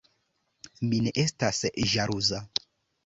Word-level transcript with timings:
Mi 0.87 1.01
ne 1.07 1.13
estas 1.25 1.59
ĵaluza“. 1.93 2.45